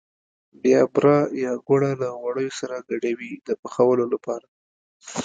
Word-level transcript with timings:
بیا 0.63 0.81
بوره 0.93 1.17
یا 1.43 1.51
ګوړه 1.67 1.91
له 2.01 2.07
غوړیو 2.19 2.57
سره 2.59 2.85
ګډوي 2.89 3.31
د 3.47 3.49
پخولو 3.61 4.05
لپاره. 4.13 4.47